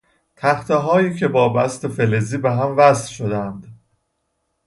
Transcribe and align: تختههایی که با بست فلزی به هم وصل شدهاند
تختههایی 0.35 1.15
که 1.15 1.27
با 1.27 1.49
بست 1.49 1.87
فلزی 1.87 2.37
به 2.37 2.51
هم 2.51 2.77
وصل 2.77 3.09
شدهاند 3.11 3.77